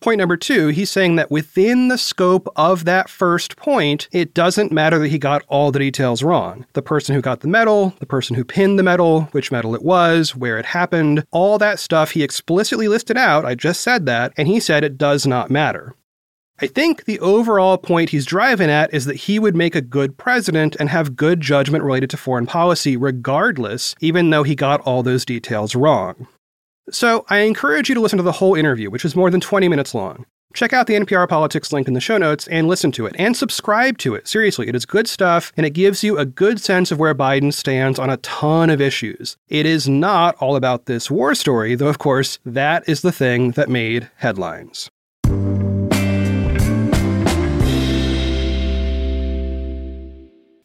Point 0.00 0.18
number 0.18 0.36
two, 0.36 0.68
he's 0.68 0.90
saying 0.90 1.16
that 1.16 1.30
within 1.30 1.88
the 1.88 1.96
scope 1.96 2.46
of 2.56 2.84
that 2.84 3.08
first 3.08 3.56
point, 3.56 4.08
it 4.12 4.34
doesn't 4.34 4.72
matter 4.72 4.98
that 4.98 5.08
he 5.08 5.18
got 5.18 5.44
all 5.48 5.70
the 5.70 5.78
details 5.78 6.22
wrong. 6.22 6.66
The 6.74 6.82
person 6.82 7.14
who 7.14 7.22
got 7.22 7.40
the 7.40 7.48
medal, 7.48 7.94
the 8.00 8.06
person 8.06 8.36
who 8.36 8.44
pinned 8.44 8.78
the 8.78 8.82
medal, 8.82 9.22
which 9.32 9.50
medal 9.50 9.74
it 9.74 9.82
was, 9.82 10.36
where 10.36 10.58
it 10.58 10.66
happened, 10.66 11.24
all 11.30 11.56
that 11.56 11.78
stuff 11.78 12.10
he 12.10 12.22
explicitly 12.22 12.86
listed 12.86 13.16
out. 13.16 13.46
I 13.46 13.54
just 13.54 13.80
said 13.80 14.04
that, 14.06 14.34
and 14.36 14.46
he 14.46 14.60
said 14.60 14.84
it 14.84 14.98
does 14.98 15.26
not 15.26 15.50
matter. 15.50 15.94
I 16.60 16.68
think 16.68 17.04
the 17.04 17.18
overall 17.18 17.76
point 17.76 18.10
he's 18.10 18.24
driving 18.24 18.70
at 18.70 18.94
is 18.94 19.06
that 19.06 19.16
he 19.16 19.40
would 19.40 19.56
make 19.56 19.74
a 19.74 19.80
good 19.80 20.16
president 20.16 20.76
and 20.78 20.88
have 20.88 21.16
good 21.16 21.40
judgment 21.40 21.82
related 21.82 22.10
to 22.10 22.16
foreign 22.16 22.46
policy 22.46 22.96
regardless, 22.96 23.96
even 24.00 24.30
though 24.30 24.44
he 24.44 24.54
got 24.54 24.80
all 24.82 25.02
those 25.02 25.24
details 25.24 25.74
wrong. 25.74 26.28
So 26.90 27.24
I 27.28 27.38
encourage 27.38 27.88
you 27.88 27.96
to 27.96 28.00
listen 28.00 28.18
to 28.18 28.22
the 28.22 28.32
whole 28.32 28.54
interview, 28.54 28.88
which 28.88 29.04
is 29.04 29.16
more 29.16 29.30
than 29.30 29.40
20 29.40 29.68
minutes 29.68 29.94
long. 29.94 30.26
Check 30.54 30.72
out 30.72 30.86
the 30.86 30.94
NPR 30.94 31.28
Politics 31.28 31.72
link 31.72 31.88
in 31.88 31.94
the 31.94 32.00
show 32.00 32.18
notes 32.18 32.46
and 32.46 32.68
listen 32.68 32.92
to 32.92 33.06
it 33.06 33.16
and 33.18 33.36
subscribe 33.36 33.98
to 33.98 34.14
it. 34.14 34.28
Seriously, 34.28 34.68
it 34.68 34.76
is 34.76 34.86
good 34.86 35.08
stuff 35.08 35.52
and 35.56 35.66
it 35.66 35.70
gives 35.70 36.04
you 36.04 36.16
a 36.16 36.24
good 36.24 36.60
sense 36.60 36.92
of 36.92 37.00
where 37.00 37.16
Biden 37.16 37.52
stands 37.52 37.98
on 37.98 38.10
a 38.10 38.18
ton 38.18 38.70
of 38.70 38.80
issues. 38.80 39.36
It 39.48 39.66
is 39.66 39.88
not 39.88 40.36
all 40.36 40.54
about 40.54 40.86
this 40.86 41.10
war 41.10 41.34
story, 41.34 41.74
though, 41.74 41.88
of 41.88 41.98
course, 41.98 42.38
that 42.46 42.88
is 42.88 43.00
the 43.02 43.10
thing 43.10 43.50
that 43.52 43.68
made 43.68 44.08
headlines. 44.18 44.88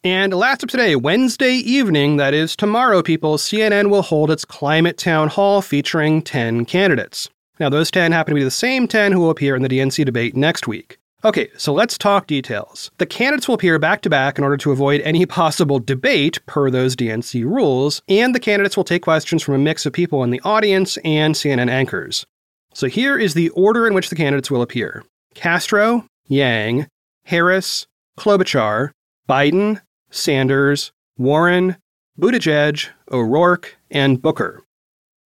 And 0.10 0.34
last 0.34 0.64
up 0.64 0.72
today, 0.72 0.96
Wednesday 0.96 1.52
evening, 1.52 2.18
that 2.18 2.34
is 2.34 2.56
tomorrow, 2.56 3.04
people, 3.04 3.38
CNN 3.38 3.92
will 3.92 4.02
hold 4.02 4.32
its 4.32 4.44
Climate 4.44 4.98
Town 4.98 5.28
Hall 5.28 5.62
featuring 5.62 6.24
10 6.24 6.66
candidates. 6.66 7.30
Now, 7.60 7.70
those 7.70 7.92
10 7.92 8.12
happen 8.12 8.32
to 8.32 8.40
be 8.40 8.44
the 8.44 8.50
same 8.50 8.88
10 8.88 9.12
who 9.12 9.20
will 9.20 9.30
appear 9.30 9.56
in 9.56 9.62
the 9.62 9.70
DNC 9.70 10.04
debate 10.04 10.36
next 10.36 10.68
week. 10.68 10.98
Okay, 11.24 11.50
so 11.58 11.74
let's 11.74 11.96
talk 11.96 12.26
details. 12.26 12.90
The 12.98 13.06
candidates 13.06 13.48
will 13.48 13.54
appear 13.54 13.78
back 13.78 14.02
to 14.02 14.10
back 14.10 14.40
in 14.40 14.44
order 14.44 14.58
to 14.58 14.72
avoid 14.72 15.02
any 15.02 15.26
possible 15.42 15.78
debate 15.78 16.44
per 16.48 16.72
those 16.72 16.96
DNC 16.96 17.44
rules, 17.44 18.02
and 18.10 18.34
the 18.34 18.40
candidates 18.40 18.76
will 18.76 18.84
take 18.84 19.04
questions 19.04 19.44
from 19.44 19.54
a 19.54 19.60
mix 19.60 19.86
of 19.86 19.94
people 19.94 20.24
in 20.24 20.32
the 20.32 20.42
audience 20.44 20.98
and 21.06 21.36
CNN 21.36 21.70
anchors. 21.70 22.26
So 22.74 22.88
here 22.88 23.16
is 23.16 23.36
the 23.36 23.50
order 23.50 23.86
in 23.86 23.94
which 23.94 24.10
the 24.10 24.16
candidates 24.16 24.50
will 24.50 24.64
appear 24.64 25.04
Castro, 25.36 26.08
Yang, 26.26 26.88
Harris, 27.26 27.86
Klobuchar, 28.18 28.90
Biden, 29.30 29.80
Sanders, 30.10 30.92
Warren, 31.18 31.78
Buttigieg, 32.20 32.88
O'Rourke, 33.12 33.78
and 33.90 34.22
Booker. 34.22 34.64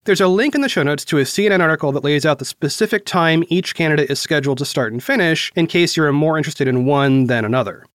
There's 0.05 0.21
a 0.21 0.27
link 0.27 0.55
in 0.55 0.61
the 0.61 0.69
show 0.69 0.81
notes 0.81 1.05
to 1.05 1.19
a 1.19 1.23
CNN 1.23 1.59
article 1.59 1.91
that 1.91 2.03
lays 2.03 2.25
out 2.25 2.39
the 2.39 2.45
specific 2.45 3.05
time 3.05 3.43
each 3.49 3.75
candidate 3.75 4.09
is 4.09 4.19
scheduled 4.19 4.57
to 4.57 4.65
start 4.65 4.91
and 4.91 5.03
finish 5.03 5.51
in 5.55 5.67
case 5.67 5.95
you're 5.95 6.11
more 6.11 6.37
interested 6.37 6.67
in 6.67 6.85
one 6.85 7.27
than 7.27 7.45
another. 7.45 7.85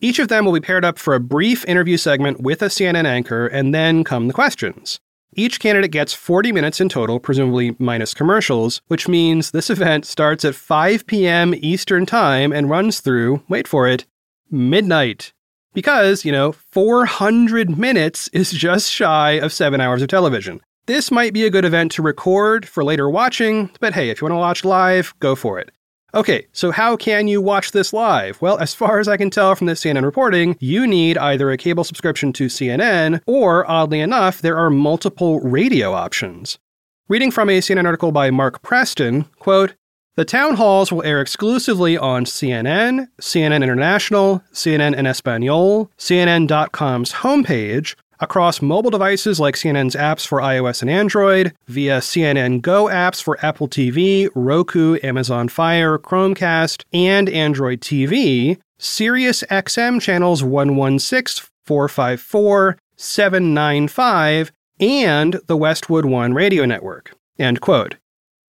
Each 0.00 0.18
of 0.18 0.26
them 0.26 0.44
will 0.44 0.52
be 0.52 0.60
paired 0.60 0.84
up 0.84 0.98
for 0.98 1.14
a 1.14 1.20
brief 1.20 1.64
interview 1.66 1.96
segment 1.96 2.40
with 2.40 2.60
a 2.62 2.66
CNN 2.66 3.04
anchor, 3.04 3.46
and 3.46 3.72
then 3.72 4.02
come 4.02 4.26
the 4.26 4.34
questions. 4.34 4.98
Each 5.34 5.60
candidate 5.60 5.92
gets 5.92 6.12
40 6.12 6.50
minutes 6.50 6.80
in 6.80 6.88
total, 6.88 7.20
presumably 7.20 7.76
minus 7.78 8.12
commercials, 8.12 8.82
which 8.88 9.06
means 9.06 9.52
this 9.52 9.70
event 9.70 10.04
starts 10.04 10.44
at 10.44 10.56
5 10.56 11.06
p.m. 11.06 11.54
Eastern 11.56 12.04
Time 12.04 12.52
and 12.52 12.68
runs 12.68 12.98
through, 12.98 13.44
wait 13.48 13.68
for 13.68 13.86
it, 13.86 14.04
midnight. 14.50 15.32
Because, 15.74 16.24
you 16.24 16.32
know, 16.32 16.52
400 16.52 17.78
minutes 17.78 18.28
is 18.28 18.52
just 18.52 18.90
shy 18.90 19.32
of 19.32 19.52
seven 19.52 19.80
hours 19.80 20.02
of 20.02 20.08
television. 20.08 20.60
This 20.86 21.10
might 21.10 21.32
be 21.32 21.44
a 21.46 21.50
good 21.50 21.64
event 21.64 21.92
to 21.92 22.02
record 22.02 22.66
for 22.66 22.82
later 22.82 23.08
watching, 23.08 23.70
but 23.80 23.94
hey, 23.94 24.10
if 24.10 24.20
you 24.20 24.26
want 24.26 24.32
to 24.32 24.38
watch 24.38 24.64
live, 24.64 25.14
go 25.20 25.34
for 25.34 25.58
it. 25.58 25.70
Okay, 26.14 26.46
so 26.52 26.72
how 26.72 26.96
can 26.96 27.26
you 27.26 27.40
watch 27.40 27.72
this 27.72 27.92
live? 27.94 28.42
Well, 28.42 28.58
as 28.58 28.74
far 28.74 28.98
as 28.98 29.08
I 29.08 29.16
can 29.16 29.30
tell 29.30 29.54
from 29.54 29.66
the 29.66 29.72
CNN 29.72 30.04
reporting, 30.04 30.56
you 30.60 30.86
need 30.86 31.16
either 31.16 31.50
a 31.50 31.56
cable 31.56 31.84
subscription 31.84 32.34
to 32.34 32.46
CNN, 32.46 33.22
or 33.26 33.68
oddly 33.70 34.00
enough, 34.00 34.42
there 34.42 34.58
are 34.58 34.68
multiple 34.68 35.40
radio 35.40 35.94
options. 35.94 36.58
Reading 37.08 37.30
from 37.30 37.48
a 37.48 37.60
CNN 37.60 37.86
article 37.86 38.12
by 38.12 38.30
Mark 38.30 38.60
Preston, 38.60 39.24
quote, 39.38 39.74
the 40.14 40.24
town 40.26 40.56
halls 40.56 40.92
will 40.92 41.02
air 41.04 41.20
exclusively 41.20 41.96
on 41.96 42.24
CNN, 42.26 43.08
CNN 43.20 43.62
International, 43.62 44.42
CNN 44.52 44.94
en 44.94 45.06
Espanol, 45.06 45.90
CNN.com's 45.96 47.12
homepage, 47.12 47.94
across 48.20 48.62
mobile 48.62 48.90
devices 48.90 49.40
like 49.40 49.56
CNN's 49.56 49.96
apps 49.96 50.26
for 50.26 50.40
iOS 50.40 50.82
and 50.82 50.90
Android, 50.90 51.54
via 51.66 51.98
CNN 51.98 52.60
Go 52.60 52.84
apps 52.86 53.22
for 53.22 53.42
Apple 53.44 53.68
TV, 53.68 54.28
Roku, 54.34 54.98
Amazon 55.02 55.48
Fire, 55.48 55.98
Chromecast, 55.98 56.84
and 56.92 57.28
Android 57.30 57.80
TV, 57.80 58.58
Sirius 58.78 59.42
XM 59.44 60.00
channels 60.00 60.44
116, 60.44 61.48
454, 61.64 62.76
795, 62.96 64.52
and 64.78 65.40
the 65.46 65.56
Westwood 65.56 66.04
One 66.04 66.34
radio 66.34 66.64
network. 66.64 67.16
End 67.38 67.60
quote. 67.60 67.96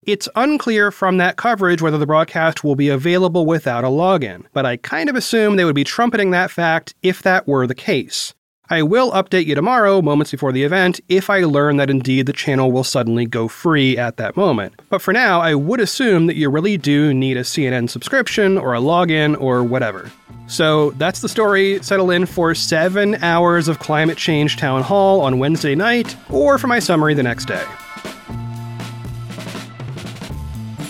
It's 0.05 0.27
unclear 0.36 0.91
from 0.91 1.17
that 1.17 1.38
coverage 1.38 1.81
whether 1.81 1.98
the 1.98 2.05
broadcast 2.05 2.63
will 2.63 2.75
be 2.75 2.89
available 2.89 3.45
without 3.45 3.83
a 3.83 3.88
login, 3.88 4.45
but 4.51 4.65
I 4.65 4.77
kind 4.77 5.10
of 5.10 5.15
assume 5.15 5.55
they 5.55 5.65
would 5.65 5.75
be 5.75 5.86
trumpeting 5.86 6.31
that 6.31 6.51
fact 6.51 6.93
if 7.01 7.22
that 7.22 7.48
were 7.48 7.67
the 7.67 7.75
case. 7.75 8.33
I 8.69 8.81
will 8.81 9.12
update 9.12 9.45
you 9.45 9.55
tomorrow, 9.55 10.01
moments 10.01 10.31
before 10.31 10.51
the 10.51 10.63
event, 10.63 11.00
if 11.07 11.29
I 11.29 11.43
learn 11.43 11.77
that 11.77 11.89
indeed 11.89 12.25
the 12.25 12.33
channel 12.33 12.72
will 12.72 12.83
suddenly 12.83 13.25
go 13.25 13.48
free 13.48 13.98
at 13.98 14.17
that 14.17 14.36
moment. 14.36 14.74
But 14.89 15.01
for 15.01 15.13
now, 15.13 15.41
I 15.41 15.53
would 15.53 15.79
assume 15.79 16.27
that 16.27 16.38
you 16.38 16.50
really 16.50 16.77
do 16.77 17.13
need 17.13 17.38
a 17.38 17.43
CNN 17.43 17.89
subscription 17.89 18.57
or 18.57 18.74
a 18.74 18.79
login 18.79 19.39
or 19.39 19.63
whatever. 19.63 20.12
So 20.48 20.91
that's 20.91 21.22
the 21.22 21.29
story. 21.29 21.81
Settle 21.83 22.10
in 22.10 22.25
for 22.25 22.55
seven 22.55 23.15
hours 23.24 23.67
of 23.67 23.79
climate 23.79 24.17
change 24.17 24.57
town 24.57 24.81
hall 24.81 25.22
on 25.22 25.39
Wednesday 25.39 25.75
night, 25.75 26.15
or 26.29 26.57
for 26.57 26.67
my 26.67 26.79
summary 26.79 27.13
the 27.13 27.24
next 27.24 27.45
day. 27.45 27.63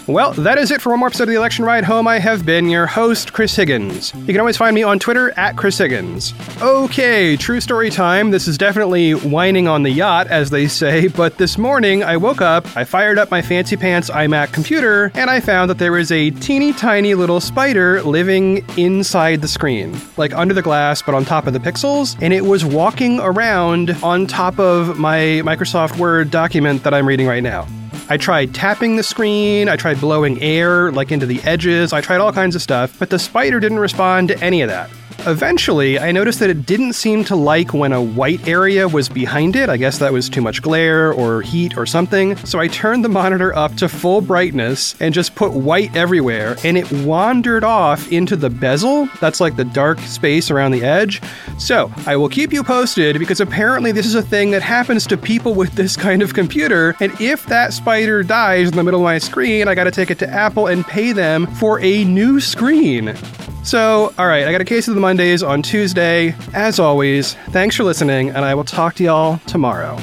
Well, 0.06 0.34
that 0.34 0.58
is 0.58 0.70
it 0.70 0.82
for 0.82 0.90
one 0.90 1.00
more 1.00 1.08
episode 1.08 1.24
of 1.24 1.30
the 1.30 1.36
Election 1.36 1.64
Ride 1.64 1.86
Home. 1.86 2.10
I 2.10 2.20
have 2.20 2.46
been 2.46 2.70
your 2.70 2.86
host, 2.86 3.32
Chris 3.32 3.56
Higgins. 3.56 4.14
You 4.14 4.26
can 4.26 4.40
always 4.42 4.58
find 4.58 4.76
me 4.76 4.84
on 4.84 5.00
Twitter 5.00 5.32
at 5.40 5.56
Chris 5.56 5.78
Higgins. 5.78 6.34
Okay, 6.62 7.38
true 7.38 7.62
story 7.62 7.90
time. 7.90 8.30
This 8.30 8.46
is 8.46 8.58
definitely 8.58 9.14
whining 9.14 9.70
on 9.70 9.84
the 9.84 9.90
yacht, 9.90 10.28
as 10.28 10.50
they 10.50 10.68
say, 10.68 11.08
but 11.08 11.38
this 11.38 11.58
morning 11.58 12.04
I 12.04 12.18
woke 12.18 12.42
up, 12.42 12.68
I 12.76 12.84
fired 12.84 13.18
up 13.18 13.32
my 13.32 13.42
fancy 13.42 13.78
pants 13.78 14.10
iMac 14.10 14.52
computer, 14.52 15.10
and 15.16 15.30
I 15.30 15.40
found 15.40 15.70
that 15.70 15.78
there 15.78 15.94
was 15.94 16.12
a 16.12 16.32
teeny 16.32 16.74
tiny 16.74 17.14
little 17.14 17.40
spider 17.40 18.04
living 18.04 18.66
inside 18.78 19.42
the 19.42 19.48
screen, 19.48 19.98
like 20.18 20.34
under 20.34 20.54
the 20.54 20.62
glass, 20.62 21.02
but 21.02 21.16
on 21.16 21.24
top 21.24 21.48
of 21.48 21.54
the 21.54 21.60
pixels, 21.60 22.22
and 22.22 22.34
it 22.34 22.44
was 22.44 22.66
walking 22.66 23.22
around 23.22 23.92
on 24.04 24.28
top 24.28 24.60
of 24.60 25.00
my 25.00 25.42
Microsoft 25.46 25.98
Word 25.98 26.30
document 26.30 26.84
that 26.84 26.94
I'm 26.94 27.08
reading 27.08 27.26
right 27.26 27.44
now. 27.44 27.66
I 28.14 28.18
tried 28.18 28.54
tapping 28.54 28.96
the 28.96 29.02
screen, 29.02 29.68
I 29.68 29.76
tried 29.76 30.00
blowing 30.00 30.40
air 30.40 30.92
like 30.92 31.12
into 31.12 31.26
the 31.26 31.42
edges, 31.42 31.94
I 31.94 32.02
tried 32.02 32.22
all 32.22 32.32
kinds 32.32 32.56
of 32.56 32.62
stuff, 32.62 33.00
but 33.00 33.10
the 33.10 33.18
spider 33.18 33.60
didn't 33.60 33.80
respond 33.80 34.28
to 34.28 34.38
any 34.38 34.62
of 34.62 34.70
that. 34.70 34.92
Eventually, 35.26 35.98
I 36.00 36.12
noticed 36.12 36.40
that 36.40 36.50
it 36.50 36.66
didn't 36.66 36.94
seem 36.94 37.24
to 37.26 37.36
like 37.36 37.74
when 37.74 37.94
a 37.94 38.02
white 38.02 38.46
area 38.46 38.90
was 38.90 39.08
behind 39.08 39.56
it. 39.56 39.70
I 39.70 39.78
guess 39.78 40.00
that 40.00 40.12
was 40.12 40.28
too 40.28 40.42
much 40.42 40.62
glare 40.62 41.14
or 41.14 41.42
heat 41.42 41.78
or 41.78 41.86
something. 41.86 42.36
So 42.38 42.60
I 42.60 42.68
turned 42.68 43.06
the 43.06 43.10
monitor 43.10 43.56
up 43.56 43.74
to 43.76 43.88
full 43.88 44.20
brightness 44.20 45.00
and 45.00 45.14
just 45.14 45.34
put 45.36 45.54
white 45.54 45.96
everywhere, 45.96 46.58
and 46.66 46.78
it 46.78 46.92
wandered 46.92 47.64
off 47.64 48.12
into 48.12 48.36
the 48.36 48.50
bezel. 48.50 49.08
That's 49.22 49.40
like 49.40 49.56
the 49.56 49.64
dark 49.64 50.00
space 50.00 50.52
around 50.52 50.72
the 50.72 50.84
edge. 50.84 51.22
So 51.58 51.90
I 52.06 52.18
will 52.18 52.30
keep 52.30 52.52
you 52.52 52.62
posted 52.62 53.18
because 53.18 53.40
apparently 53.40 53.94
this 53.94 54.06
is 54.06 54.16
a 54.16 54.22
thing 54.22 54.52
that 54.52 54.62
happens 54.62 55.08
to 55.08 55.16
people 55.16 55.54
with 55.54 55.72
this 55.76 55.96
kind 55.96 56.22
of 56.22 56.34
computer. 56.34 56.98
And 57.00 57.14
if 57.22 57.46
that 57.46 57.72
spider 57.72 58.24
dies 58.24 58.72
in 58.72 58.76
the 58.76 58.84
middle 58.84 59.00
of 59.00 59.06
my 59.06 59.20
screen, 59.20 59.70
I 59.70 59.76
got 59.76 59.86
to 59.86 59.92
take 59.92 60.12
it 60.12 60.20
to 60.20 60.30
Apple 60.30 60.68
and 60.68 60.86
pay 60.86 61.14
them 61.14 61.48
for 61.48 61.80
a 61.80 62.04
new 62.04 62.42
screen. 62.42 63.16
So, 63.64 64.14
all 64.18 64.28
right, 64.28 64.46
I 64.46 64.52
got 64.52 64.60
a 64.60 64.66
case 64.66 64.90
of 64.90 64.96
the 64.96 65.00
Mondays 65.00 65.42
on 65.42 65.62
Tuesday. 65.62 66.36
As 66.54 66.80
always, 66.80 67.36
thanks 67.52 67.78
for 67.78 67.86
listening, 67.86 68.30
and 68.30 68.44
I 68.44 68.54
will 68.56 68.66
talk 68.66 68.94
to 68.96 69.04
y'all 69.04 69.38
tomorrow. 69.48 69.98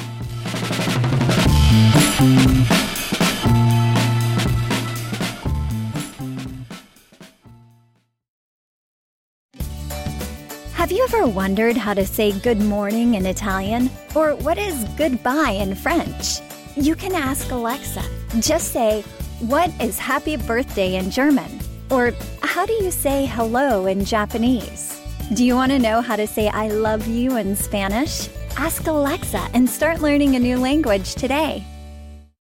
Have 10.73 10.91
you 10.91 11.03
ever 11.03 11.27
wondered 11.27 11.77
how 11.77 11.93
to 11.93 12.05
say 12.05 12.37
good 12.39 12.59
morning 12.59 13.13
in 13.13 13.27
Italian? 13.27 13.91
Or 14.15 14.35
what 14.37 14.57
is 14.57 14.83
goodbye 14.97 15.51
in 15.51 15.75
French? 15.75 16.41
You 16.75 16.95
can 16.95 17.13
ask 17.13 17.51
Alexa. 17.51 18.03
Just 18.39 18.73
say, 18.73 19.03
What 19.41 19.69
is 19.79 19.99
happy 19.99 20.35
birthday 20.35 20.95
in 20.95 21.11
German? 21.11 21.60
Or 21.91 22.13
how 22.41 22.65
do 22.65 22.71
you 22.71 22.89
say 22.89 23.25
hello 23.25 23.85
in 23.85 24.05
Japanese? 24.05 25.01
Do 25.33 25.43
you 25.43 25.55
want 25.55 25.73
to 25.73 25.79
know 25.79 25.99
how 25.99 26.15
to 26.15 26.25
say 26.25 26.47
I 26.47 26.69
love 26.69 27.05
you 27.05 27.35
in 27.35 27.53
Spanish? 27.53 28.29
Ask 28.55 28.87
Alexa 28.87 29.49
and 29.53 29.69
start 29.69 29.99
learning 29.99 30.35
a 30.35 30.39
new 30.39 30.57
language 30.57 31.15
today. 31.15 31.65